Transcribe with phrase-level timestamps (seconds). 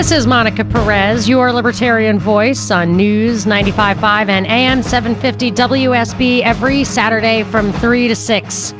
[0.00, 6.84] This is Monica Perez, your libertarian voice on News 95.5 and AM 750 WSB every
[6.84, 8.74] Saturday from 3 to 6.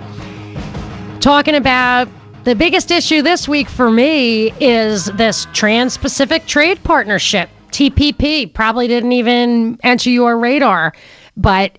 [1.21, 2.09] Talking about
[2.45, 8.55] the biggest issue this week for me is this Trans Pacific Trade Partnership, TPP.
[8.55, 10.95] Probably didn't even enter your radar,
[11.37, 11.77] but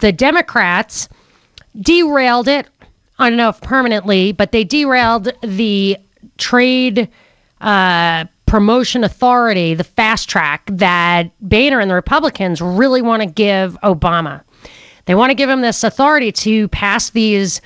[0.00, 1.08] the Democrats
[1.80, 2.66] derailed it.
[3.20, 5.96] I don't know if permanently, but they derailed the
[6.38, 7.08] trade
[7.60, 13.78] uh, promotion authority, the fast track that Boehner and the Republicans really want to give
[13.84, 14.42] Obama.
[15.04, 17.60] They want to give him this authority to pass these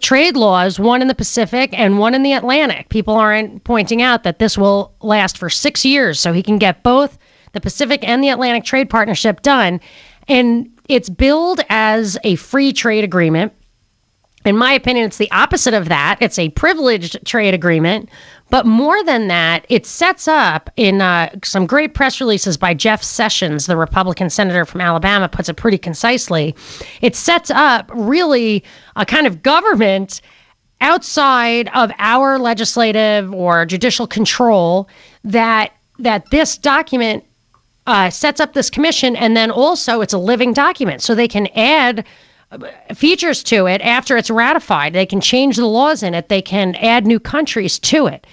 [0.00, 2.88] trade laws, one in the Pacific and one in the Atlantic.
[2.88, 6.82] People aren't pointing out that this will last for six years, so he can get
[6.82, 7.16] both
[7.52, 9.80] the Pacific and the Atlantic Trade Partnership done.
[10.26, 13.52] And it's billed as a free trade agreement.
[14.44, 16.18] In my opinion, it's the opposite of that.
[16.20, 18.08] It's a privileged trade agreement.
[18.50, 23.02] But more than that, it sets up in uh, some great press releases by Jeff
[23.02, 26.54] Sessions, the Republican senator from Alabama, puts it pretty concisely.
[27.02, 28.64] It sets up really
[28.96, 30.22] a kind of government
[30.80, 34.88] outside of our legislative or judicial control
[35.24, 37.24] that that this document
[37.88, 41.48] uh, sets up this commission, and then also it's a living document, so they can
[41.48, 42.04] add
[42.94, 44.92] features to it after it's ratified.
[44.92, 46.28] They can change the laws in it.
[46.28, 48.26] They can add new countries to it.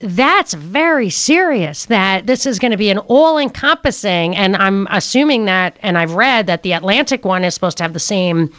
[0.00, 5.46] That's very serious that this is going to be an all encompassing, and I'm assuming
[5.46, 8.52] that, and I've read that the Atlantic one is supposed to have the same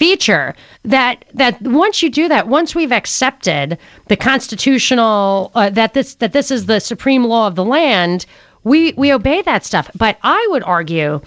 [0.00, 3.76] feature that that once you do that once we've accepted
[4.08, 8.24] the constitutional uh, that this that this is the supreme law of the land
[8.64, 11.20] we we obey that stuff but i would argue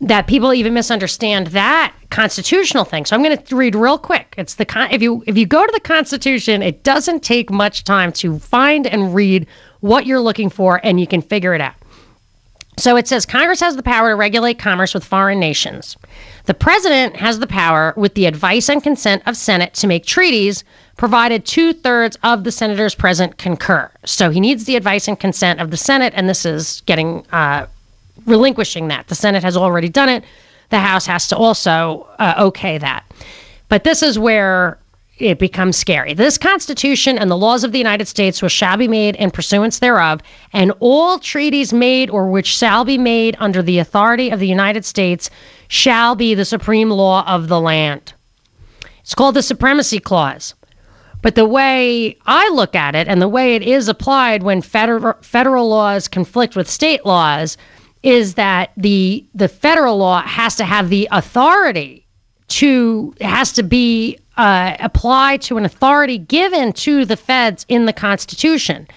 [0.00, 3.04] that people even misunderstand that constitutional thing.
[3.04, 4.34] So I'm going to read real quick.
[4.38, 7.84] It's the con- if you if you go to the Constitution, it doesn't take much
[7.84, 9.46] time to find and read
[9.80, 11.74] what you're looking for, and you can figure it out.
[12.78, 15.98] So it says Congress has the power to regulate commerce with foreign nations.
[16.46, 20.64] The president has the power, with the advice and consent of Senate, to make treaties,
[20.96, 23.90] provided two thirds of the senators present concur.
[24.06, 27.66] So he needs the advice and consent of the Senate, and this is getting uh,
[28.26, 29.08] relinquishing that.
[29.08, 30.24] The Senate has already done it.
[30.70, 33.04] The House has to also uh, okay that.
[33.68, 34.78] But this is where
[35.18, 36.14] it becomes scary.
[36.14, 39.78] This Constitution and the laws of the United States which shall be made in pursuance
[39.78, 40.20] thereof,
[40.52, 44.84] and all treaties made or which shall be made under the authority of the United
[44.84, 45.28] States
[45.68, 48.14] shall be the supreme law of the land.
[49.02, 50.54] It's called the Supremacy Clause.
[51.22, 55.14] But the way I look at it and the way it is applied when federal,
[55.20, 57.58] federal laws conflict with state laws
[58.02, 62.06] is that the the federal law has to have the authority
[62.48, 67.92] to has to be uh, applied to an authority given to the feds in the
[67.92, 68.88] Constitution.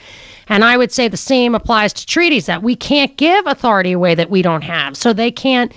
[0.48, 4.16] And I would say the same applies to treaties that we can't give authority away
[4.16, 4.96] that we don't have.
[4.98, 5.74] So they can't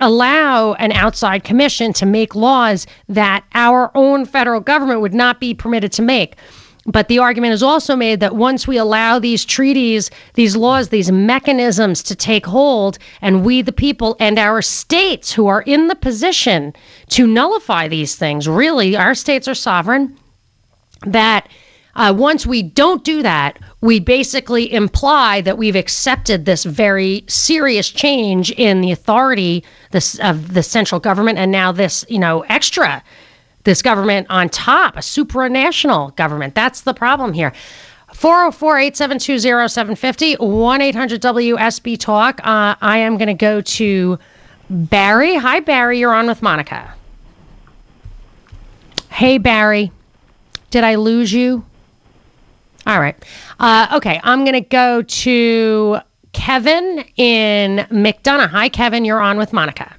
[0.00, 5.54] allow an outside commission to make laws that our own federal government would not be
[5.54, 6.36] permitted to make.
[6.86, 11.12] But the argument is also made that once we allow these treaties, these laws, these
[11.12, 15.94] mechanisms to take hold, and we, the people, and our states who are in the
[15.94, 16.72] position
[17.10, 20.16] to nullify these things, really, our states are sovereign,
[21.04, 21.48] that
[21.96, 27.90] uh, once we don't do that, we basically imply that we've accepted this very serious
[27.90, 33.02] change in the authority this, of the central government and now this, you know, extra
[33.64, 36.54] this government on top, a supranational government.
[36.54, 37.52] That's the problem here.
[38.14, 39.38] 404 872
[39.68, 42.40] 0750 1 800 WSB Talk.
[42.44, 44.18] Uh, I am going to go to
[44.68, 45.36] Barry.
[45.36, 45.98] Hi, Barry.
[45.98, 46.94] You're on with Monica.
[49.10, 49.92] Hey, Barry.
[50.70, 51.64] Did I lose you?
[52.86, 53.16] All right.
[53.58, 54.20] Uh, okay.
[54.22, 55.98] I'm going to go to
[56.32, 58.48] Kevin in McDonough.
[58.48, 59.04] Hi, Kevin.
[59.04, 59.94] You're on with Monica.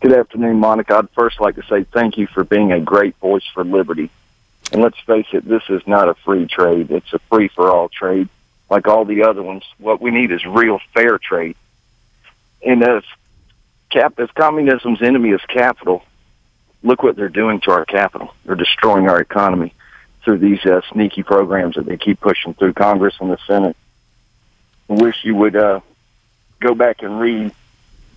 [0.00, 0.96] Good afternoon, Monica.
[0.96, 4.10] I'd first like to say thank you for being a great voice for liberty.
[4.70, 6.92] And let's face it, this is not a free trade.
[6.92, 8.28] It's a free for all trade.
[8.70, 11.56] Like all the other ones, what we need is real fair trade.
[12.64, 13.02] And as
[13.90, 16.04] cap, if communism's enemy is capital,
[16.84, 18.32] look what they're doing to our capital.
[18.44, 19.74] They're destroying our economy
[20.22, 23.76] through these uh, sneaky programs that they keep pushing through Congress and the Senate.
[24.88, 25.80] I wish you would uh,
[26.60, 27.52] go back and read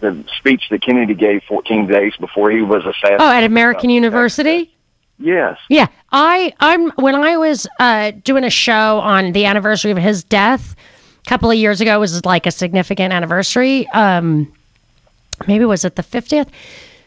[0.02, 3.22] the speech that Kennedy gave 14 days before he was assassinated.
[3.22, 4.74] Oh, at American University.
[5.22, 5.58] Yes.
[5.70, 10.24] Yeah, I I'm when I was uh, doing a show on the anniversary of his
[10.24, 10.76] death
[11.26, 13.88] a couple of years ago was like a significant anniversary.
[13.90, 14.52] Um,
[15.48, 16.50] maybe was it the fiftieth?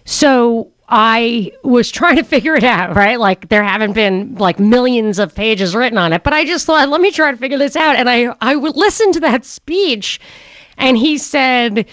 [0.05, 3.19] So I was trying to figure it out, right?
[3.19, 6.89] Like there haven't been like millions of pages written on it, but I just thought,
[6.89, 7.97] let me try to figure this out.
[7.97, 10.21] And I I would listen to that speech,
[10.79, 11.87] and he said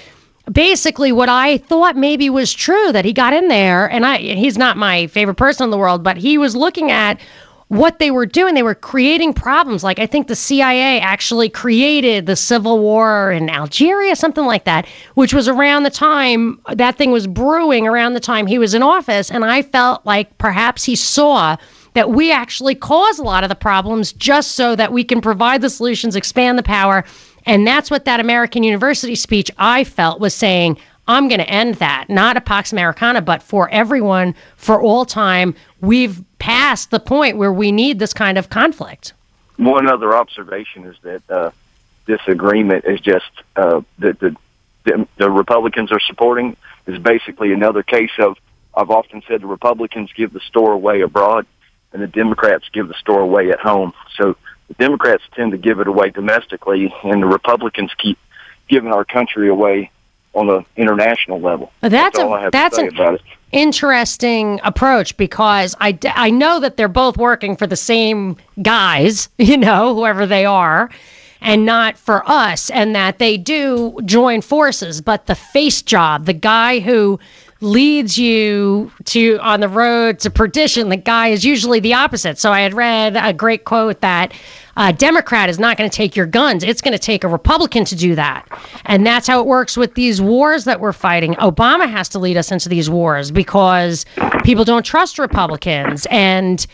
[0.52, 4.58] basically what I thought maybe was true that he got in there and I he's
[4.58, 7.20] not my favorite person in the world, but he was looking at
[7.68, 8.54] what they were doing.
[8.54, 9.82] They were creating problems.
[9.82, 14.88] Like I think the CIA actually created the civil war in Algeria, something like that,
[15.14, 18.84] which was around the time that thing was brewing around the time he was in
[18.84, 19.32] office.
[19.32, 21.56] And I felt like perhaps he saw
[21.94, 25.62] that we actually cause a lot of the problems just so that we can provide
[25.62, 27.06] the solutions, expand the power,
[27.46, 30.78] and that's what that American University speech I felt was saying.
[31.08, 35.56] I'm going to end that, not a Pax Americana, but for everyone, for all time.
[35.82, 39.14] We've passed the point where we need this kind of conflict.
[39.58, 41.52] One other observation is that uh,
[42.06, 44.36] this agreement is just uh, that the,
[44.86, 46.56] the the Republicans are supporting
[46.88, 48.38] is basically another case of
[48.74, 51.46] I've often said the Republicans give the store away abroad,
[51.94, 53.94] and the Democrats give the store away at home.
[54.16, 54.38] So
[54.78, 58.18] the Democrats tend to give it away domestically, and the Republicans keep
[58.70, 59.92] giving our country away
[60.34, 61.72] on the international level.
[61.82, 63.20] That's, that's a, all I have that's an
[63.52, 69.58] interesting approach because I, I know that they're both working for the same guys, you
[69.58, 70.90] know, whoever they are,
[71.42, 75.02] and not for us, and that they do join forces.
[75.02, 77.20] But the face job, the guy who
[77.62, 82.40] leads you to on the road to perdition, the guy is usually the opposite.
[82.40, 84.34] So I had read a great quote that
[84.78, 86.64] a Democrat is not going to take your guns.
[86.64, 88.48] It's going to take a Republican to do that.
[88.86, 91.34] And that's how it works with these wars that we're fighting.
[91.36, 94.06] Obama has to lead us into these wars because
[94.44, 96.08] people don't trust Republicans.
[96.10, 96.66] And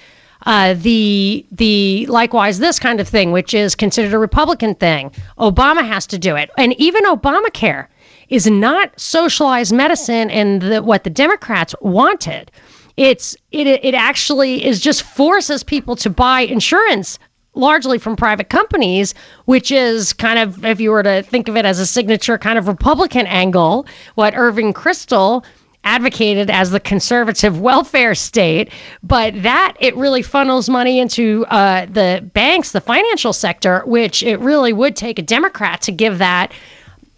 [0.45, 5.85] uh, the the likewise this kind of thing, which is considered a Republican thing, Obama
[5.85, 6.49] has to do it.
[6.57, 7.87] And even Obamacare
[8.29, 12.51] is not socialized medicine and the, what the Democrats wanted.
[12.97, 17.19] It's it it actually is just forces people to buy insurance
[17.57, 19.13] largely from private companies,
[19.45, 22.57] which is kind of, if you were to think of it as a signature kind
[22.57, 23.85] of Republican angle,
[24.15, 25.43] what Irving Kristol
[25.83, 28.71] advocated as the conservative welfare state,
[29.03, 34.39] but that it really funnels money into uh, the banks, the financial sector, which it
[34.39, 36.51] really would take a Democrat to give that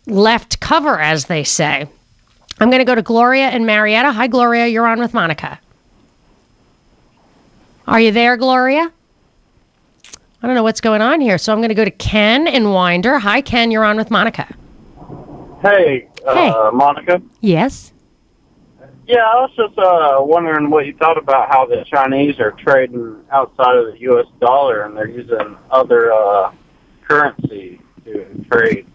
[0.10, 1.88] left cover, as they say.
[2.60, 4.12] I'm going to go to Gloria and Marietta.
[4.12, 4.68] Hi, Gloria.
[4.68, 5.60] You're on with Monica.
[7.88, 8.92] Are you there, Gloria?
[10.42, 11.38] I don't know what's going on here.
[11.38, 13.20] So I'm going to go to Ken and Winder.
[13.20, 13.72] Hi, Ken.
[13.72, 14.48] You're on with Monica.
[15.62, 16.76] Hey, uh, Hey.
[16.76, 17.22] Monica.
[17.42, 17.92] Yes.
[19.08, 23.24] Yeah, I was just uh, wondering what you thought about how the Chinese are trading
[23.32, 24.28] outside of the U.S.
[24.40, 26.52] dollar and they're using other uh,
[27.08, 28.86] currency to trade.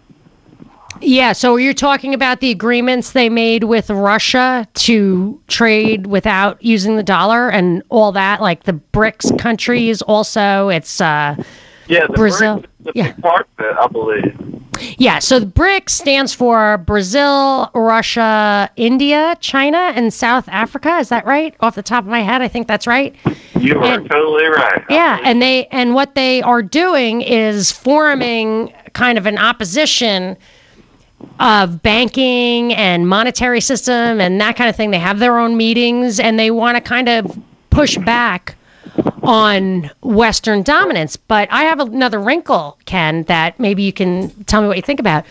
[1.05, 1.33] Yeah.
[1.33, 7.03] So you're talking about the agreements they made with Russia to trade without using the
[7.03, 10.03] dollar and all that, like the BRICS countries.
[10.03, 11.37] Also, it's uh,
[11.89, 12.59] Yeah, the Brazil.
[12.59, 13.13] BRICS is Yeah.
[13.23, 14.61] part of it, I believe.
[14.99, 15.19] yeah.
[15.19, 20.97] So the BRICS stands for Brazil, Russia, India, China, and South Africa.
[20.99, 21.55] Is that right?
[21.61, 23.15] Off the top of my head, I think that's right.
[23.59, 24.83] You are And- totally right.
[24.91, 30.37] Yeah, and they and what they are doing is forming kind of an opposition
[31.41, 34.91] of banking and monetary system and that kind of thing.
[34.91, 37.39] They have their own meetings and they want to kind of
[37.71, 38.57] push back
[39.23, 41.17] on Western dominance.
[41.17, 45.01] But I have another wrinkle, Ken, that maybe you can tell me what you think
[45.01, 45.25] about.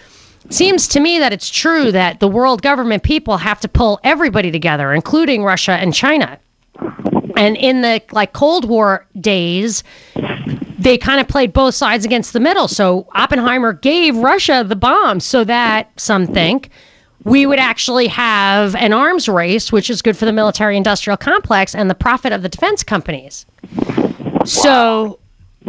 [0.49, 4.51] Seems to me that it's true that the world government people have to pull everybody
[4.51, 6.37] together, including Russia and China.
[7.37, 9.83] And in the like Cold War days,
[10.83, 12.67] they kind of played both sides against the middle.
[12.67, 16.69] So Oppenheimer gave Russia the bomb so that some think
[17.23, 21.73] we would actually have an arms race, which is good for the military industrial complex
[21.73, 23.45] and the profit of the defense companies.
[24.45, 25.19] So,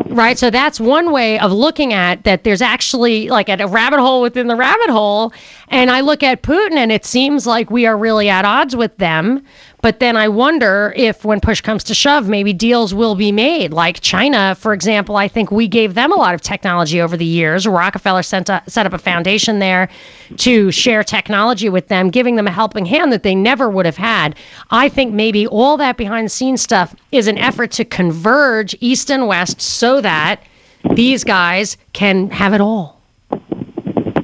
[0.07, 4.01] right, so that's one way of looking at that there's actually like at a rabbit
[4.01, 5.33] hole within the rabbit hole.
[5.69, 8.97] And I look at Putin and it seems like we are really at odds with
[8.97, 9.45] them.
[9.85, 13.71] But then I wonder if, when push comes to shove, maybe deals will be made.
[13.75, 17.25] Like China, for example, I think we gave them a lot of technology over the
[17.27, 17.67] years.
[17.67, 19.91] Rockefeller sent a, set up a foundation there
[20.39, 23.99] to share technology with them, giving them a helping hand that they never would have
[23.99, 24.37] had.
[24.71, 29.11] I think maybe all that behind the scenes stuff is an effort to converge East
[29.11, 30.43] and West so that
[30.95, 33.03] these guys can have it all.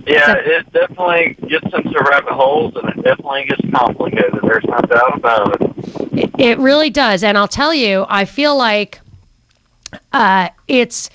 [0.07, 4.39] Yeah, it definitely gets into rabbit holes and it definitely gets complicated.
[4.43, 5.73] There's no doubt about it.
[6.13, 7.23] It, it really does.
[7.23, 9.01] And I'll tell you, I feel like
[10.13, 11.11] uh, it's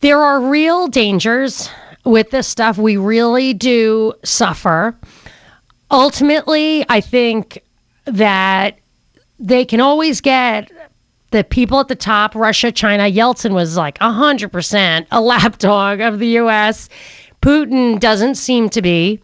[0.00, 1.68] there are real dangers
[2.04, 2.78] with this stuff.
[2.78, 4.96] We really do suffer.
[5.90, 7.62] Ultimately, I think
[8.06, 8.78] that
[9.38, 10.70] they can always get
[11.30, 13.04] the people at the top, Russia, China.
[13.04, 16.88] Yeltsin was like 100% a lapdog of the U.S.
[17.42, 19.20] Putin doesn't seem to be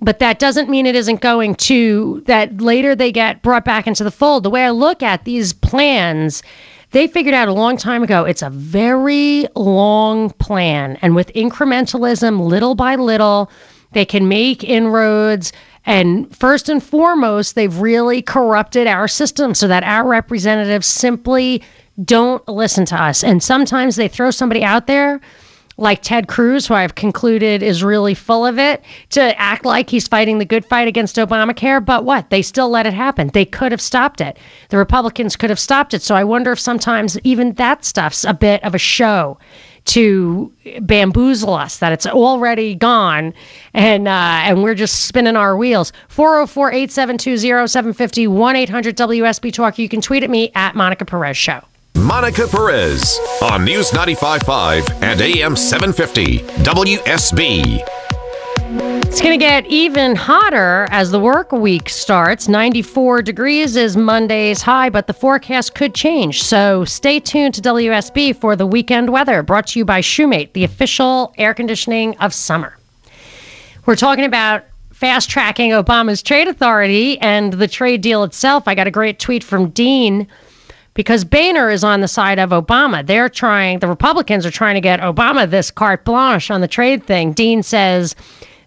[0.00, 4.04] but that doesn't mean it isn't going to that later they get brought back into
[4.04, 4.42] the fold.
[4.42, 6.42] The way i look at these plans
[6.92, 10.96] they figured out a long time ago it's a very long plan.
[11.02, 13.50] And with incrementalism little by little
[13.92, 15.52] they can make inroads.
[15.86, 21.62] And first and foremost they've really corrupted our system so that our representatives simply
[22.04, 23.24] don't listen to us.
[23.24, 25.20] And sometimes they throw somebody out there
[25.78, 30.08] like Ted Cruz, who I've concluded is really full of it, to act like he's
[30.08, 31.84] fighting the good fight against Obamacare.
[31.84, 32.30] But what?
[32.30, 33.30] They still let it happen.
[33.34, 34.38] They could have stopped it.
[34.70, 36.02] The Republicans could have stopped it.
[36.02, 39.38] So I wonder if sometimes even that stuff's a bit of a show
[39.86, 43.32] to bamboozle us that it's already gone
[43.72, 50.30] and uh, and we're just spinning our wheels 404-872-0750 1-800-WSB talk you can tweet at
[50.30, 51.62] me at Monica Perez show
[51.96, 57.82] Monica Perez on News 95.5 and AM 750 WSB.
[59.06, 62.48] It's going to get even hotter as the work week starts.
[62.48, 66.42] 94 degrees is Monday's high, but the forecast could change.
[66.42, 70.64] So stay tuned to WSB for the weekend weather, brought to you by Shoemate, the
[70.64, 72.76] official air conditioning of summer.
[73.86, 78.68] We're talking about fast tracking Obama's trade authority and the trade deal itself.
[78.68, 80.26] I got a great tweet from Dean
[80.96, 83.06] because Boehner is on the side of Obama.
[83.06, 87.04] They're trying, the Republicans are trying to get Obama this carte blanche on the trade
[87.04, 87.32] thing.
[87.32, 88.16] Dean says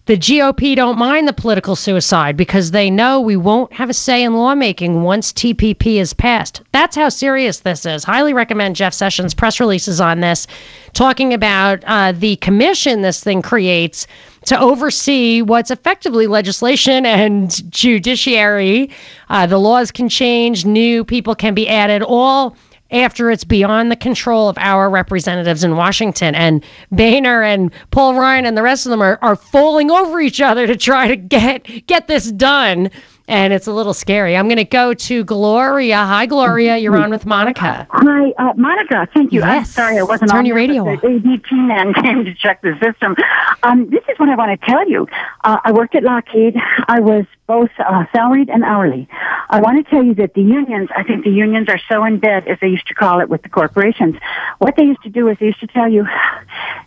[0.05, 4.23] the GOP don't mind the political suicide because they know we won't have a say
[4.23, 6.61] in lawmaking once TPP is passed.
[6.71, 8.03] That's how serious this is.
[8.03, 10.47] Highly recommend Jeff Sessions' press releases on this,
[10.93, 14.07] talking about uh, the commission this thing creates
[14.49, 18.89] to oversee what's effectively legislation and judiciary.
[19.29, 22.55] Uh, the laws can change, new people can be added, all
[22.91, 26.33] after it's beyond the control of our representatives in Washington.
[26.33, 30.41] And Boehner and Paul Ryan and the rest of them are, are falling over each
[30.41, 32.89] other to try to get get this done.
[33.29, 34.35] And it's a little scary.
[34.35, 35.97] I'm going to go to Gloria.
[35.97, 36.77] Hi, Gloria.
[36.77, 37.87] You're on with Monica.
[37.91, 39.07] Hi, uh, Monica.
[39.13, 39.43] Thank you.
[39.43, 39.69] I'm Yes.
[39.69, 41.01] sorry I wasn't Turn on your radio off.
[41.01, 43.15] The ADT man came to check the system.
[43.61, 45.07] Um, this is what I want to tell you.
[45.43, 46.55] Uh, I worked at Lockheed.
[46.87, 49.07] I was both uh, salaried and hourly.
[49.51, 52.17] I want to tell you that the unions, I think the unions are so in
[52.17, 54.15] bed, as they used to call it with the corporations.
[54.57, 56.07] What they used to do is they used to tell you,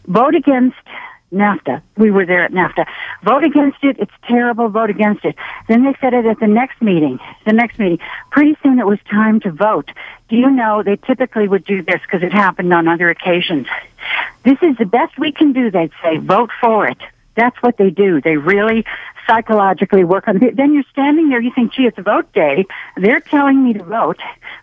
[0.09, 0.77] vote against
[1.33, 1.83] NAFTA.
[1.97, 2.87] We were there at NAFTA.
[3.23, 3.97] Vote against it.
[3.99, 4.69] It's terrible.
[4.69, 5.37] Vote against it.
[5.69, 7.19] Then they said it at the next meeting.
[7.47, 7.99] The next meeting.
[8.31, 9.91] Pretty soon it was time to vote.
[10.29, 13.67] Do you know they typically would do this because it happened on other occasions.
[14.45, 15.71] This is the best we can do.
[15.71, 16.99] They'd say vote for it.
[17.35, 18.21] That's what they do.
[18.21, 18.85] They really
[19.27, 20.57] psychologically work on it.
[20.57, 22.67] Then you're standing there, you think, gee, it's vote day.
[22.97, 24.21] They're telling me to vote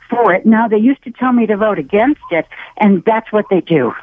[0.09, 0.45] for it.
[0.45, 2.45] Now they used to tell me to vote against it,
[2.77, 3.93] and that's what they do.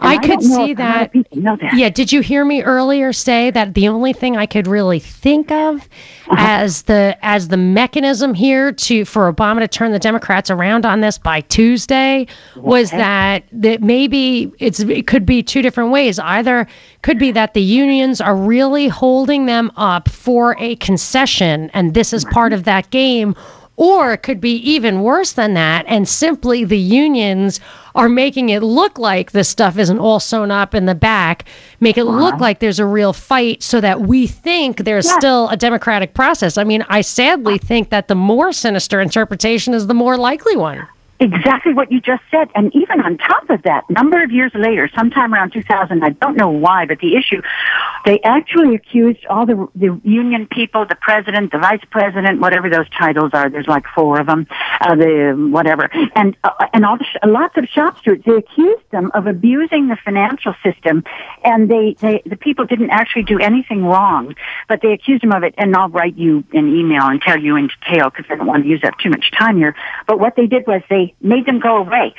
[0.00, 1.60] And I could see if a lot of that.
[1.60, 1.74] that.
[1.74, 5.50] Yeah, did you hear me earlier say that the only thing I could really think
[5.50, 5.88] of
[6.28, 6.36] uh-huh.
[6.38, 11.00] as the as the mechanism here to for Obama to turn the Democrats around on
[11.00, 16.18] this by Tuesday was that that maybe it's it could be two different ways.
[16.18, 16.66] Either
[17.02, 22.12] could be that the unions are really holding them up for a concession and this
[22.12, 23.34] is part of that game
[23.78, 27.60] or it could be even worse than that, and simply the unions
[27.94, 31.44] are making it look like this stuff isn't all sewn up in the back,
[31.78, 32.42] make it look uh-huh.
[32.42, 36.58] like there's a real fight so that we think there's still a democratic process.
[36.58, 40.86] I mean, I sadly think that the more sinister interpretation is the more likely one.
[41.20, 42.48] Exactly what you just said.
[42.54, 46.36] And even on top of that, number of years later, sometime around 2000, I don't
[46.36, 47.42] know why, but the issue,
[48.04, 52.88] they actually accused all the, the union people, the president, the vice president, whatever those
[52.90, 54.46] titles are, there's like four of them,
[54.80, 58.88] uh, the, whatever, and, uh, and all the, sh- lots of shop stewards, they accused
[58.92, 61.02] them of abusing the financial system,
[61.42, 64.36] and they, they, the people didn't actually do anything wrong,
[64.68, 67.56] but they accused them of it, and I'll write you an email and tell you
[67.56, 69.74] in detail because I don't want to use up too much time here.
[70.06, 72.14] But what they did was they made them go away.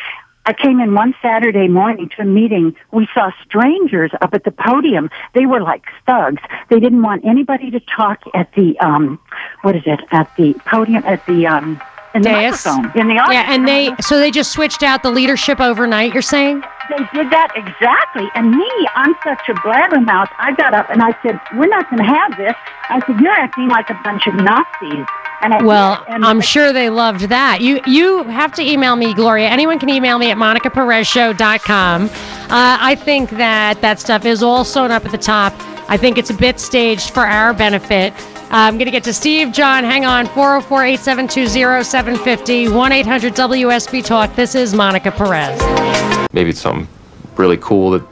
[0.46, 2.76] I came in one Saturday morning to a meeting.
[2.92, 5.12] We saw strangers up at the podium.
[5.36, 6.42] They were like thugs.
[6.70, 9.20] They didn't want anybody to talk at the um
[9.62, 10.00] what is it?
[10.12, 11.80] At the podium at the um
[12.16, 12.66] in the Dais.
[12.66, 13.46] microphone in the audience.
[13.48, 16.14] Yeah, and they so they just switched out the leadership overnight.
[16.14, 16.64] You're saying?
[16.90, 18.28] They did that exactly.
[18.34, 20.30] And me, I'm such a blabbermouth.
[20.40, 22.56] I got up and I said, "We're not going to have this."
[22.90, 25.06] I said, "You're acting like a bunch of Nazis."
[25.42, 27.62] And I Well, and I'm sure they loved that.
[27.62, 29.48] You you have to email me, Gloria.
[29.48, 32.06] Anyone can email me at monicaperezshow.com.
[32.06, 32.10] Uh,
[32.50, 35.54] I think that that stuff is all sewn up at the top.
[35.88, 38.14] I think it's a bit staged for our benefit.
[38.52, 39.52] I'm going to get to Steve.
[39.52, 40.26] John, hang on.
[40.28, 41.48] 404 872
[41.84, 44.36] 0750 1 800 WSB Talk.
[44.36, 45.62] This is Monica Perez.
[46.34, 46.88] Maybe it's something
[47.36, 48.04] really cool that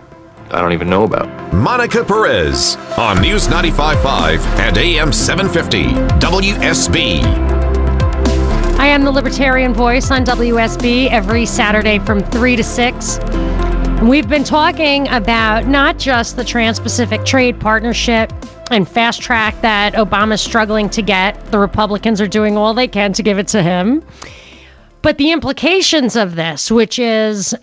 [0.52, 1.54] I don't even know about.
[1.54, 5.86] Monica Perez on News 95.5 and AM 750
[6.20, 7.24] WSB.
[8.78, 13.18] I am the Libertarian Voice on WSB every Saturday from 3 to 6.
[14.04, 18.32] We've been talking about not just the Trans Pacific Trade Partnership
[18.70, 21.44] and fast track that Obama's struggling to get.
[21.52, 24.04] The Republicans are doing all they can to give it to him.
[25.02, 27.56] But the implications of this, which is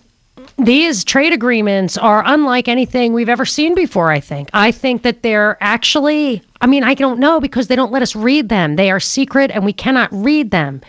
[0.59, 4.51] these trade agreements are unlike anything we've ever seen before, I think.
[4.53, 8.17] I think that they're actually, I mean, I don't know because they don't let us
[8.17, 8.77] read them.
[8.77, 10.83] They are secret and we cannot read them,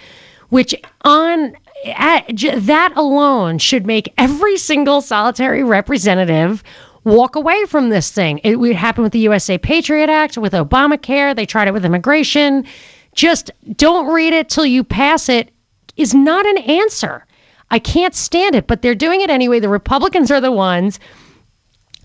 [0.49, 0.73] which
[1.03, 1.55] on
[1.85, 6.63] at, j- that alone should make every single solitary representative
[7.03, 8.39] walk away from this thing.
[8.43, 11.35] It would happen with the USA Patriot Act, with Obamacare.
[11.35, 12.65] They tried it with immigration.
[13.13, 15.51] Just don't read it till you pass it
[15.97, 17.25] is not an answer.
[17.71, 19.59] I can't stand it, but they're doing it anyway.
[19.59, 20.99] The Republicans are the ones.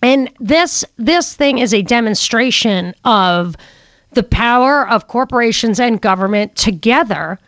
[0.03, 3.57] And this this thing is a demonstration of
[4.13, 7.39] the power of corporations and government together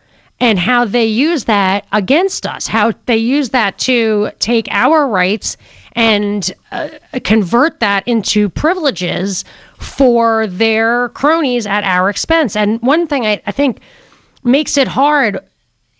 [0.42, 5.56] and how they use that against us, how they use that to take our rights
[5.92, 6.88] and uh,
[7.22, 9.44] convert that into privileges
[9.78, 12.56] for their cronies at our expense.
[12.56, 13.82] And one thing I, I think
[14.42, 15.38] makes it hard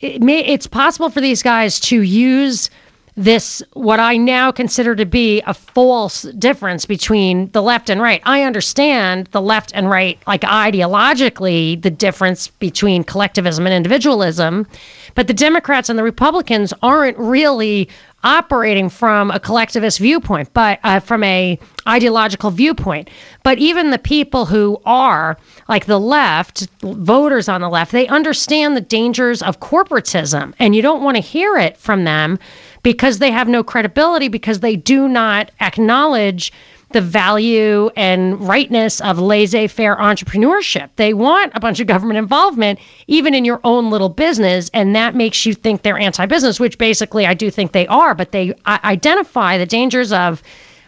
[0.00, 2.68] it may, it's possible for these guys to use
[3.16, 8.22] this what I now consider to be a false difference between the left and right.
[8.24, 14.66] I understand the left and right, like ideologically, the difference between collectivism and individualism,
[15.14, 17.88] but the Democrats and the Republicans aren't really
[18.24, 21.58] operating from a collectivist viewpoint, but uh, from a
[21.88, 23.10] ideological viewpoint.
[23.42, 25.36] But even the people who are
[25.68, 30.82] like the left, voters on the left, they understand the dangers of corporatism, and you
[30.82, 32.38] don't want to hear it from them
[32.82, 36.52] because they have no credibility because they do not acknowledge
[36.92, 40.90] the value and rightness of laissez-faire entrepreneurship.
[40.96, 45.14] They want a bunch of government involvement even in your own little business and that
[45.14, 49.58] makes you think they're anti-business, which basically I do think they are, but they identify
[49.58, 50.42] the dangers of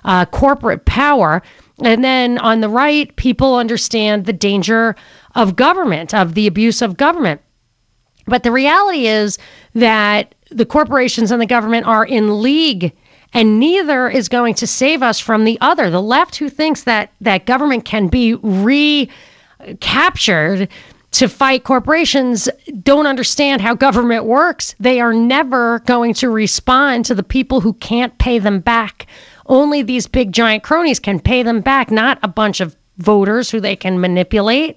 [0.05, 1.43] uh, corporate power.
[1.83, 4.95] And then on the right, people understand the danger
[5.35, 7.41] of government, of the abuse of government.
[8.27, 9.39] But the reality is
[9.75, 12.93] that the corporations and the government are in league
[13.35, 15.91] and neither is going to save us from the other.
[15.91, 18.35] The left who thinks that that government can be
[19.61, 20.69] recaptured
[21.11, 22.49] to fight corporations
[22.83, 24.75] don't understand how government works.
[24.81, 29.07] They are never going to respond to the people who can't pay them back.
[29.47, 33.61] Only these big giant cronies can pay them back, not a bunch of voters who
[33.61, 34.77] they can manipulate.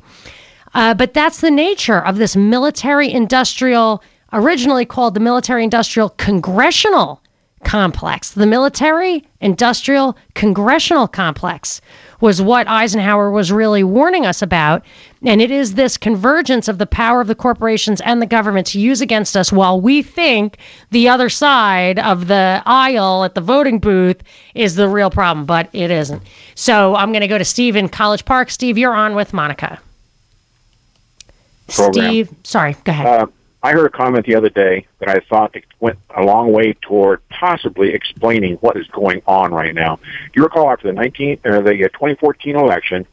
[0.73, 7.21] Uh, but that's the nature of this military industrial, originally called the military industrial congressional
[7.63, 8.31] complex.
[8.31, 11.81] The military industrial congressional complex
[12.21, 14.83] was what Eisenhower was really warning us about.
[15.23, 18.79] And it is this convergence of the power of the corporations and the government to
[18.79, 20.57] use against us while we think
[20.91, 24.21] the other side of the aisle at the voting booth
[24.55, 26.21] is the real problem, but it isn't.
[26.55, 28.49] So I'm going to go to Steve in College Park.
[28.49, 29.79] Steve, you're on with Monica.
[31.67, 31.93] Program.
[31.93, 33.07] Steve, sorry, go ahead.
[33.07, 33.27] Uh,
[33.67, 36.71] I heard a comment the other day that I thought it went a long way
[36.71, 39.99] toward possibly explaining what is going on right now.
[40.33, 43.05] You recall after the 19 or the uh, 2014 election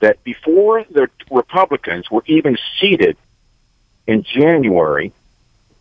[0.00, 3.16] that before the Republicans were even seated
[4.06, 5.12] in January,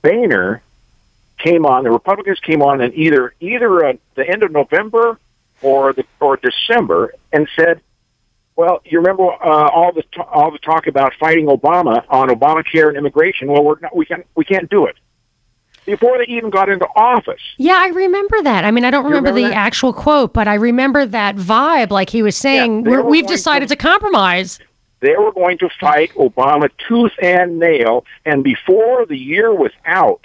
[0.01, 0.63] Boehner
[1.37, 1.83] came on.
[1.83, 5.19] The Republicans came on in either either uh, the end of November
[5.61, 7.81] or the or December and said,
[8.55, 12.89] well, you remember uh, all the t- all the talk about fighting Obama on Obamacare
[12.89, 13.47] and immigration.
[13.51, 14.95] Well, we're not, we can't we can't do it
[15.85, 17.41] before they even got into office.
[17.57, 18.65] Yeah, I remember that.
[18.65, 19.65] I mean, I don't remember, remember the that?
[19.65, 21.89] actual quote, but I remember that vibe.
[21.89, 24.59] Like he was saying, we're, were we've decided to- to compromise.
[24.99, 30.21] They were going to fight Obama tooth and nail, and before the year was out,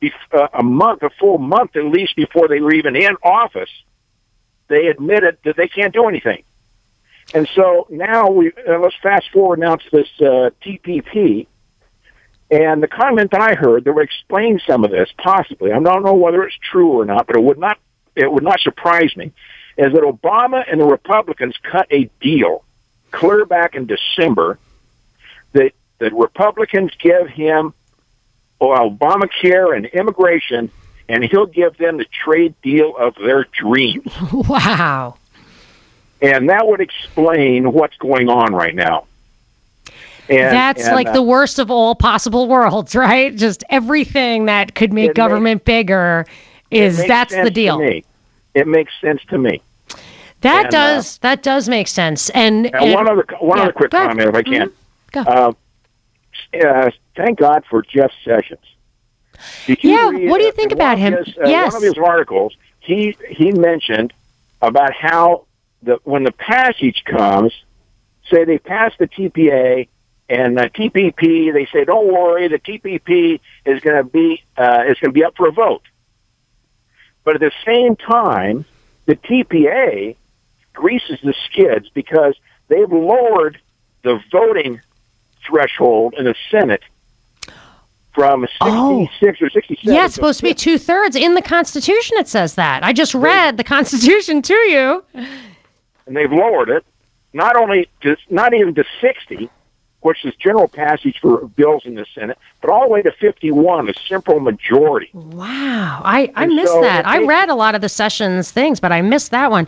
[0.00, 3.70] bef- uh, a month, a full month at least before they were even in office,
[4.68, 6.44] they admitted that they can't do anything.
[7.32, 11.46] And so now we uh, let's fast forward now to this uh, TPP,
[12.50, 16.04] And the comment that I heard that would explain some of this, possibly, I don't
[16.04, 17.78] know whether it's true or not, but it would not
[18.14, 19.32] it would not surprise me,
[19.76, 22.64] is that Obama and the Republicans cut a deal
[23.10, 24.58] clear back in December
[25.52, 27.72] that that Republicans give him
[28.60, 30.70] Obamacare and immigration,
[31.08, 34.12] and he'll give them the trade deal of their dreams.
[34.32, 35.16] Wow.
[36.24, 39.06] And that would explain what's going on right now.
[40.30, 43.36] And, That's and, like uh, the worst of all possible worlds, right?
[43.36, 46.26] Just everything that could make government bigger
[46.70, 47.78] is that's the deal.
[48.54, 49.60] It makes sense to me.
[50.40, 52.30] That And, uh, does that does make sense.
[52.30, 54.72] And, one other one yeah, other quick comment, if I can.
[55.12, 55.20] Go.
[55.20, 55.52] Uh,
[56.62, 58.64] uh, thank God for Jeff Sessions.
[59.66, 61.14] Yeah, read, what do you uh, think in about him?
[61.14, 61.72] His, uh, Yes.
[61.72, 64.12] One of his articles, he he mentioned
[64.62, 65.46] about how
[65.84, 67.52] the when the passage comes,
[68.30, 69.88] say they pass the TPA
[70.28, 74.98] and the TPP, they say don't worry, the TPP is going to be uh, is
[74.98, 75.82] going to be up for a vote.
[77.24, 78.64] But at the same time,
[79.06, 80.16] the TPA
[80.72, 82.34] greases the skids because
[82.68, 83.58] they've lowered
[84.02, 84.80] the voting
[85.46, 86.82] threshold in the Senate
[88.14, 89.44] from 66 Oh.
[89.46, 89.92] or 67.
[89.94, 92.16] Yeah, it's supposed to be two thirds in the Constitution.
[92.18, 92.84] It says that.
[92.84, 95.04] I just read the Constitution to you.
[96.06, 96.84] And they've lowered it
[97.32, 99.50] not only to not even to 60,
[100.00, 103.88] which is general passage for bills in the Senate, but all the way to 51,
[103.88, 105.10] a simple majority.
[105.12, 107.00] Wow, I I And missed so that.
[107.00, 109.66] it I read a lot of the sessions things, but I missed that one.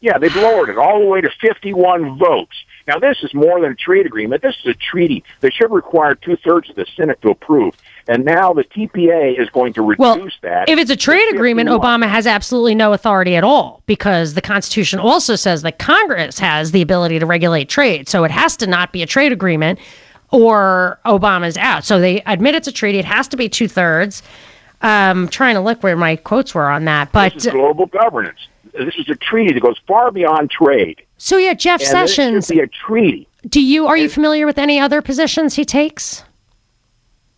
[0.00, 2.54] Yeah, they've lowered it all the way to 51 votes.
[2.88, 4.40] Now, this is more than a trade agreement.
[4.40, 7.76] This is a treaty that should require two thirds of the Senate to approve.
[8.08, 10.70] And now the TPA is going to reduce Well, that.
[10.70, 14.98] If it's a trade agreement, Obama has absolutely no authority at all because the Constitution
[14.98, 18.08] also says that Congress has the ability to regulate trade.
[18.08, 19.78] So it has to not be a trade agreement
[20.30, 21.84] or Obama's out.
[21.84, 22.98] So they admit it's a treaty.
[22.98, 24.22] It has to be two thirds.
[24.80, 27.12] Um, trying to look where my quotes were on that.
[27.12, 28.38] But This is global governance.
[28.72, 31.02] This is a treaty that goes far beyond trade.
[31.18, 33.28] So yeah, Jeff And Sessions, It should be a treaty.
[33.48, 36.24] do you are you familiar with any other positions he takes?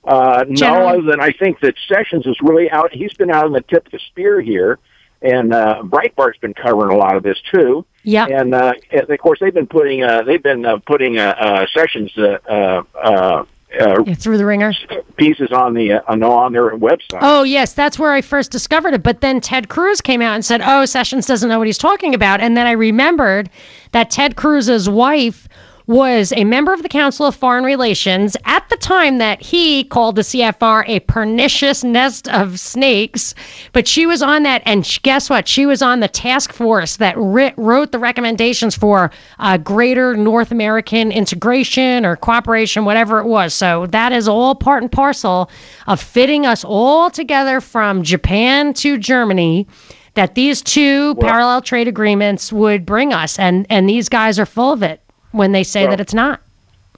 [0.04, 2.92] Uh, no, other than I think that Sessions is really out.
[2.92, 4.78] He's been out on the tip of the spear here,
[5.20, 7.84] and uh, Breitbart's been covering a lot of this too.
[8.02, 8.26] Yeah.
[8.26, 11.66] And, uh, and of course, they've been putting uh, they've been uh, putting uh, uh,
[11.74, 13.44] Sessions uh, uh,
[13.80, 14.72] uh, Yeah, through the ringer.
[15.16, 17.18] pieces on the uh, on their website.
[17.20, 19.02] Oh, yes, that's where I first discovered it.
[19.02, 22.14] But then Ted Cruz came out and said, oh, Sessions doesn't know what he's talking
[22.14, 22.40] about.
[22.40, 23.50] And then I remembered
[23.92, 25.48] that Ted Cruz's wife
[25.90, 30.14] was a member of the Council of Foreign Relations at the time that he called
[30.14, 33.34] the CFR a pernicious nest of snakes.
[33.72, 35.48] But she was on that, and guess what?
[35.48, 40.52] She was on the task force that writ- wrote the recommendations for uh, greater North
[40.52, 43.52] American integration or cooperation, whatever it was.
[43.52, 45.50] So that is all part and parcel
[45.88, 49.66] of fitting us all together from Japan to Germany.
[50.14, 54.72] That these two parallel trade agreements would bring us, and and these guys are full
[54.72, 55.00] of it
[55.32, 56.40] when they say Well- that it's not.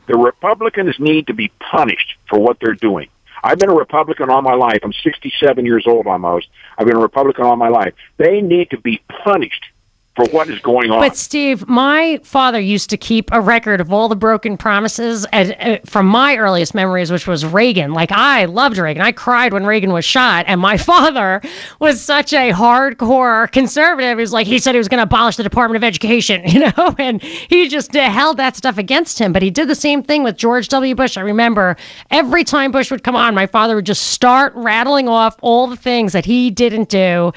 [0.06, 3.08] The Republicans need to be punished for what they're doing.
[3.44, 4.80] I've been a Republican all my life.
[4.82, 6.48] I'm 67 years old almost.
[6.78, 7.94] I've been a Republican all my life.
[8.16, 9.66] They need to be punished
[10.14, 11.00] for what is going on.
[11.00, 15.56] But Steve, my father used to keep a record of all the broken promises and,
[15.58, 17.92] uh, from my earliest memories, which was Reagan.
[17.94, 19.02] Like I loved Reagan.
[19.02, 21.40] I cried when Reagan was shot, and my father
[21.80, 24.18] was such a hardcore conservative.
[24.18, 26.60] He was like he said he was going to abolish the Department of Education, you
[26.60, 29.32] know, and he just uh, held that stuff against him.
[29.32, 30.94] But he did the same thing with George W.
[30.94, 31.16] Bush.
[31.16, 31.76] I remember
[32.10, 35.76] every time Bush would come on, my father would just start rattling off all the
[35.76, 37.32] things that he didn't do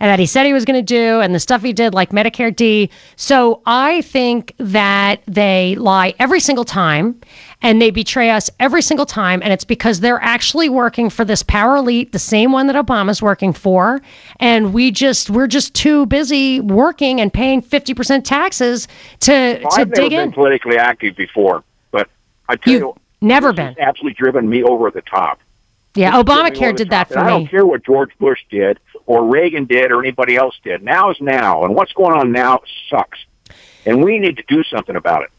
[0.00, 2.10] and that he said he was going to do and the stuff he did like
[2.10, 2.90] Medicare D.
[3.16, 7.20] So I think that they lie every single time
[7.62, 11.42] and they betray us every single time and it's because they're actually working for this
[11.42, 14.00] power elite, the same one that Obama's working for,
[14.40, 18.88] and we just we're just too busy working and paying 50% taxes
[19.20, 19.32] to
[19.62, 20.32] Well, to I've never dig been in.
[20.32, 22.08] politically active before, but
[22.48, 23.76] I tell You've you, never been.
[23.78, 25.40] absolutely driven me over the top.
[25.94, 28.78] Yeah, Obamacare did that for And I don't care what George Bush did
[29.10, 30.84] or Reagan did or anybody else did.
[30.84, 33.18] Now is now, and what's going on now sucks,
[33.84, 35.30] and we need to do something about it.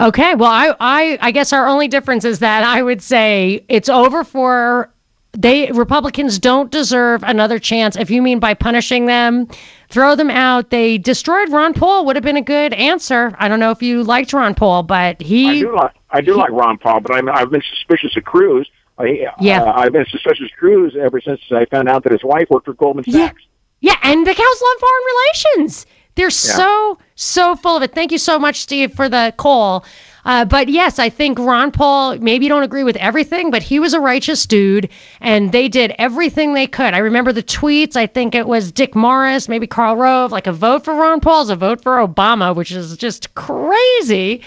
[0.00, 3.88] Okay, well, I, I, I guess our only difference is that I would say it's
[3.88, 4.90] over for
[5.34, 7.94] they Republicans don't deserve another chance.
[7.94, 9.46] If you mean by punishing them,
[9.88, 10.70] throw them out.
[10.70, 13.36] They destroyed Ron Paul would have been a good answer.
[13.38, 16.34] I don't know if you liked Ron Paul, but I he do like I do
[16.34, 18.68] like Ron Paul, but I'm, I've been suspicious of Cruz.
[18.98, 19.62] I, Yeah.
[19.62, 22.66] uh, I've been suspicious of Cruz ever since I found out that his wife worked
[22.66, 23.42] for Goldman Sachs.
[23.80, 25.86] Yeah, yeah and the Council on Foreign Relations.
[26.14, 27.92] They're so, so full of it.
[27.94, 29.84] Thank you so much, Steve, for the call.
[30.24, 33.78] Uh, but yes, I think Ron Paul, maybe you don't agree with everything, but he
[33.78, 34.88] was a righteous dude
[35.20, 36.94] and they did everything they could.
[36.94, 37.94] I remember the tweets.
[37.96, 41.42] I think it was Dick Morris, maybe Karl Rove, like a vote for Ron Paul
[41.42, 44.42] is a vote for Obama, which is just crazy.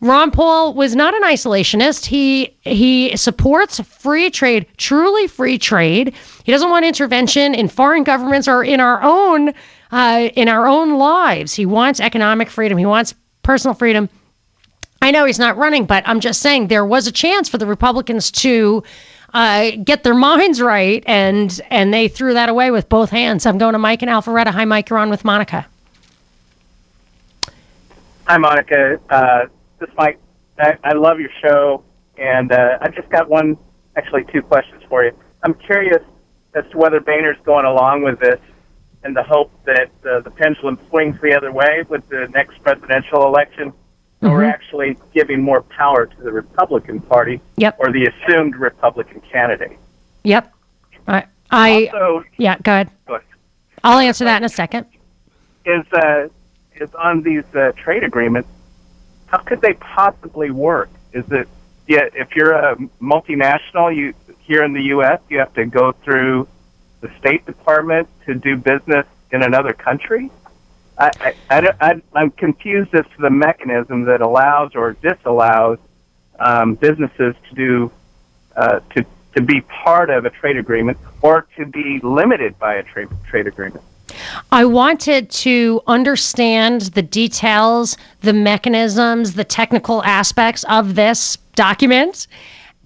[0.00, 2.06] Ron Paul was not an isolationist.
[2.06, 6.14] He he supports free trade, truly free trade.
[6.44, 9.52] He doesn't want intervention in foreign governments or in our own
[9.90, 11.54] uh, in our own lives.
[11.54, 12.78] He wants economic freedom.
[12.78, 14.08] He wants personal freedom.
[15.02, 17.66] I know he's not running, but I'm just saying there was a chance for the
[17.66, 18.82] Republicans to
[19.34, 23.46] uh, get their minds right, and and they threw that away with both hands.
[23.46, 24.50] I'm going to Mike and Alpharetta.
[24.50, 24.90] Hi, Mike.
[24.90, 25.66] You're on with Monica.
[28.28, 29.00] Hi, Monica.
[29.10, 29.46] Uh,
[29.78, 30.18] this Mike.
[30.58, 31.84] I, I love your show,
[32.16, 33.56] and uh, I just got one,
[33.96, 35.12] actually two questions for you.
[35.42, 36.02] I'm curious
[36.54, 38.40] as to whether Boehner's going along with this
[39.04, 43.26] in the hope that uh, the pendulum swings the other way with the next presidential
[43.26, 43.72] election
[44.22, 44.26] mm-hmm.
[44.26, 47.76] or actually giving more power to the Republican Party yep.
[47.78, 49.78] or the assumed Republican candidate.
[50.24, 50.52] Yep.
[51.06, 52.90] I, I also, yeah, go ahead.
[53.06, 53.26] Go ahead.
[53.84, 54.86] I'll answer that in a second.
[55.64, 56.28] Is uh,
[56.74, 58.48] is on these uh, trade agreements?
[59.28, 60.90] How could they possibly work?
[61.12, 61.48] Is it
[61.86, 62.08] yeah?
[62.14, 66.48] If you're a multinational, you here in the U.S., you have to go through
[67.00, 70.30] the State Department to do business in another country.
[70.96, 75.78] I, I, I, I'm confused as to the mechanism that allows or disallows
[76.40, 77.92] um, businesses to do
[78.56, 82.82] uh, to to be part of a trade agreement or to be limited by a
[82.82, 83.84] trade trade agreement.
[84.52, 92.26] I wanted to understand the details, the mechanisms, the technical aspects of this document,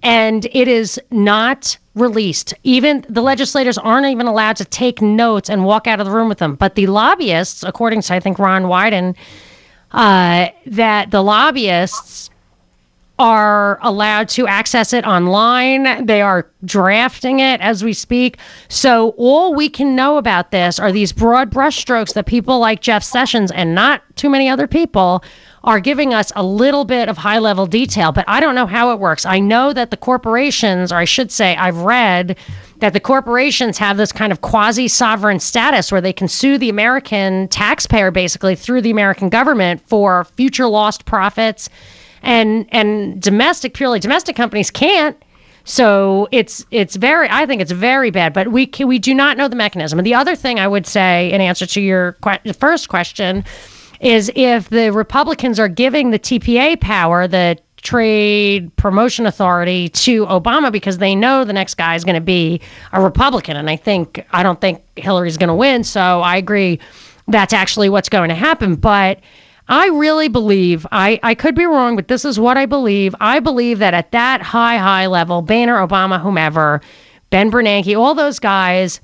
[0.01, 2.53] and it is not released.
[2.63, 6.27] Even the legislators aren't even allowed to take notes and walk out of the room
[6.27, 6.55] with them.
[6.55, 9.15] But the lobbyists, according to I think Ron Wyden,
[9.91, 12.29] uh, that the lobbyists
[13.19, 16.05] are allowed to access it online.
[16.05, 18.37] They are drafting it as we speak.
[18.69, 23.03] So all we can know about this are these broad brushstrokes that people like Jeff
[23.03, 25.23] Sessions and not too many other people
[25.63, 28.91] are giving us a little bit of high level detail, but I don't know how
[28.91, 29.25] it works.
[29.25, 32.37] I know that the corporations, or I should say, I've read
[32.79, 36.67] that the corporations have this kind of quasi sovereign status where they can sue the
[36.67, 41.69] American taxpayer basically through the American government for future lost profits.
[42.23, 45.21] And, and domestic, purely domestic companies can't.
[45.65, 49.37] So it's it's very I think it's very bad, but we can, we do not
[49.37, 49.97] know the mechanism.
[49.97, 53.45] And the other thing I would say in answer to your que- first question
[54.01, 60.71] is if the Republicans are giving the TPA power, the Trade Promotion Authority, to Obama
[60.71, 62.59] because they know the next guy is going to be
[62.91, 63.57] a Republican.
[63.57, 65.83] And I think, I don't think Hillary's going to win.
[65.83, 66.79] So I agree
[67.27, 68.75] that's actually what's going to happen.
[68.75, 69.19] But
[69.67, 73.15] I really believe, I, I could be wrong, but this is what I believe.
[73.21, 76.81] I believe that at that high, high level, Boehner, Obama, whomever,
[77.29, 78.99] Ben Bernanke, all those guys,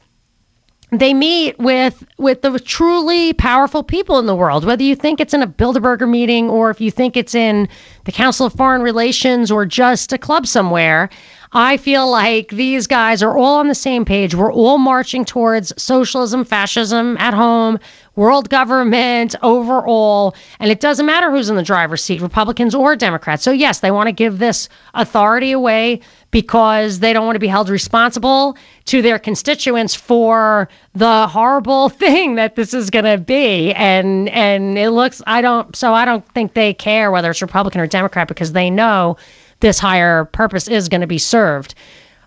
[0.92, 5.36] they meet with with the truly powerful people in the world whether you think it's
[5.36, 7.70] in a bilderberger meeting or if you think it's in
[8.06, 11.08] the council of foreign relations or just a club somewhere
[11.52, 15.74] i feel like these guys are all on the same page we're all marching towards
[15.82, 17.80] socialism fascism at home
[18.20, 20.36] world government overall.
[20.60, 23.44] And it doesn't matter who's in the driver's seat, Republicans or Democrats.
[23.44, 27.48] So, yes, they want to give this authority away because they don't want to be
[27.48, 33.72] held responsible to their constituents for the horrible thing that this is going to be.
[33.74, 37.80] And and it looks I don't so I don't think they care whether it's Republican
[37.80, 39.16] or Democrat because they know
[39.60, 41.76] this higher purpose is going to be served.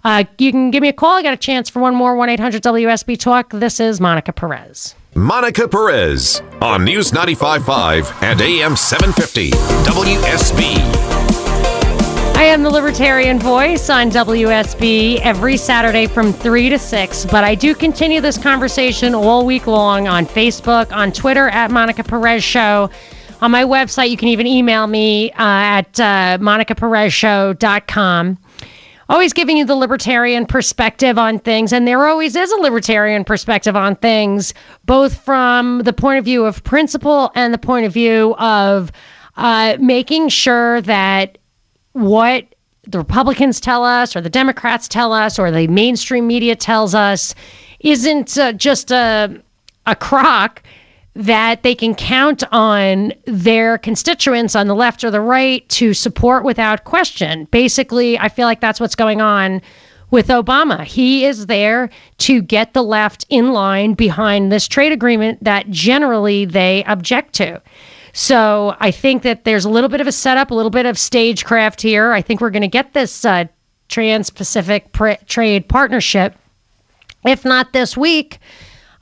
[0.04, 1.16] Uh, you can give me a call.
[1.16, 3.50] I got a chance for one more 1 800 WSB Talk.
[3.50, 4.94] This is Monica Perez.
[5.14, 11.12] Monica Perez on News 95.5 and AM 750 WSB.
[12.34, 17.54] I am the Libertarian Voice on WSB every Saturday from 3 to 6, but I
[17.54, 22.90] do continue this conversation all week long on Facebook, on Twitter at Monica Perez Show.
[23.42, 28.38] On my website, you can even email me uh, at uh, monicaperezshow.com
[29.08, 31.72] always giving you the libertarian perspective on things.
[31.72, 34.54] And there always is a libertarian perspective on things,
[34.86, 38.90] both from the point of view of principle and the point of view of
[39.36, 41.36] uh, making sure that
[41.92, 42.46] what
[42.84, 47.34] the Republicans tell us, or the Democrats tell us, or the mainstream media tells us
[47.80, 49.42] isn't uh, just a,
[49.86, 50.62] a crock
[51.14, 56.44] that they can count on their constituents on the left or the right to support
[56.44, 57.44] without question.
[57.50, 59.60] Basically, I feel like that's what's going on
[60.10, 60.84] with Obama.
[60.84, 66.44] He is there to get the left in line behind this trade agreement that generally
[66.44, 67.60] they object to.
[68.14, 70.98] So I think that there's a little bit of a setup, a little bit of
[70.98, 72.12] stagecraft here.
[72.12, 73.46] I think we're going to get this uh,
[73.88, 76.36] Trans Pacific pr- Trade Partnership.
[77.24, 78.38] If not this week,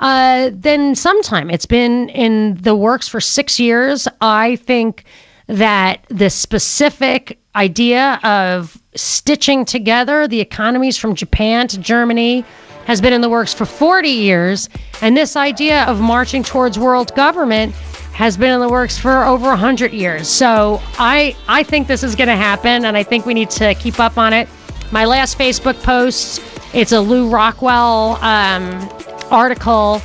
[0.00, 1.50] uh, then sometime.
[1.50, 4.08] It's been in the works for six years.
[4.20, 5.04] I think
[5.46, 12.44] that the specific idea of stitching together the economies from Japan to Germany
[12.86, 14.68] has been in the works for 40 years.
[15.02, 17.74] And this idea of marching towards world government
[18.14, 20.28] has been in the works for over 100 years.
[20.28, 23.74] So I, I think this is going to happen, and I think we need to
[23.74, 24.48] keep up on it.
[24.92, 26.42] My last Facebook post,
[26.74, 28.88] it's a Lew Rockwell um,
[29.30, 30.02] article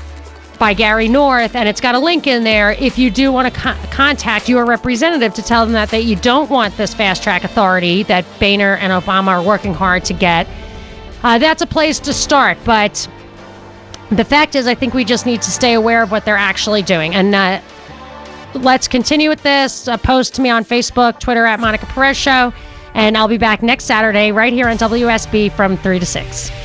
[0.57, 3.59] by Gary North, and it's got a link in there if you do want to
[3.59, 7.43] co- contact your representative to tell them that, that you don't want this fast track
[7.43, 10.47] authority that Boehner and Obama are working hard to get.
[11.23, 13.07] Uh, that's a place to start, but
[14.11, 16.83] the fact is, I think we just need to stay aware of what they're actually
[16.83, 17.15] doing.
[17.15, 17.59] And uh,
[18.53, 19.87] let's continue with this.
[19.87, 22.53] Uh, post to me on Facebook, Twitter at Monica Perez Show,
[22.93, 26.64] and I'll be back next Saturday right here on WSB from 3 to 6.